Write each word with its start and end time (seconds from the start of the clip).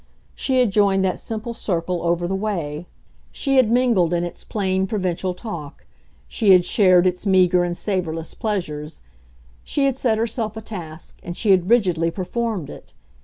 She 0.33 0.57
had 0.57 0.71
joined 0.71 1.05
that 1.05 1.19
simple 1.19 1.53
circle 1.53 2.01
over 2.01 2.25
the 2.27 2.33
way; 2.35 2.87
she 3.31 3.57
had 3.57 3.69
mingled 3.69 4.15
in 4.15 4.23
its 4.23 4.43
plain, 4.43 4.87
provincial 4.87 5.35
talk; 5.35 5.85
she 6.27 6.53
had 6.53 6.65
shared 6.65 7.05
its 7.05 7.27
meagre 7.27 7.63
and 7.63 7.77
savorless 7.77 8.33
pleasures. 8.33 9.03
She 9.63 9.85
had 9.85 9.95
set 9.95 10.17
herself 10.17 10.57
a 10.57 10.61
task, 10.61 11.19
and 11.21 11.37
she 11.37 11.51
had 11.51 11.69
rigidly 11.69 12.09
performed 12.09 12.71
it. 12.71 12.93